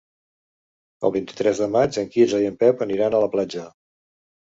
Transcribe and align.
El 1.09 1.13
vint-i-tres 1.17 1.63
de 1.65 1.69
maig 1.77 2.01
en 2.07 2.11
Quirze 2.17 2.43
i 2.47 2.51
en 2.55 2.61
Pep 2.67 2.85
aniran 2.91 3.15
a 3.15 3.25
la 3.29 3.33
platja. 3.39 3.73